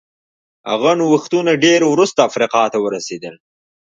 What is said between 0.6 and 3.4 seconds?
هغه نوښتونه ډېر وروسته افریقا ته ورسېدل.